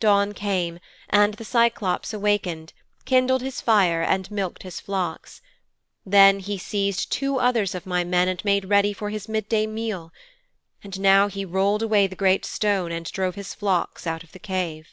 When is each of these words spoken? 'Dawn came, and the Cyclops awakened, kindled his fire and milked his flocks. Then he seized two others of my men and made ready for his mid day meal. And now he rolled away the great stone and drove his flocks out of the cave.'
'Dawn 0.00 0.32
came, 0.34 0.80
and 1.10 1.34
the 1.34 1.44
Cyclops 1.44 2.12
awakened, 2.12 2.72
kindled 3.04 3.40
his 3.40 3.60
fire 3.60 4.02
and 4.02 4.28
milked 4.28 4.64
his 4.64 4.80
flocks. 4.80 5.42
Then 6.04 6.40
he 6.40 6.58
seized 6.58 7.12
two 7.12 7.38
others 7.38 7.72
of 7.76 7.86
my 7.86 8.02
men 8.02 8.26
and 8.26 8.44
made 8.44 8.64
ready 8.64 8.92
for 8.92 9.10
his 9.10 9.28
mid 9.28 9.48
day 9.48 9.68
meal. 9.68 10.12
And 10.82 10.98
now 10.98 11.28
he 11.28 11.44
rolled 11.44 11.82
away 11.84 12.08
the 12.08 12.16
great 12.16 12.44
stone 12.44 12.90
and 12.90 13.06
drove 13.12 13.36
his 13.36 13.54
flocks 13.54 14.08
out 14.08 14.24
of 14.24 14.32
the 14.32 14.40
cave.' 14.40 14.88